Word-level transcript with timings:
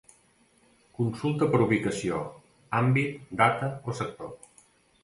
Consulta 0.99 1.49
per 1.51 1.59
ubicació, 1.67 2.23
àmbit, 2.81 3.25
data 3.45 3.71
o 3.95 3.99
sector. 4.03 4.35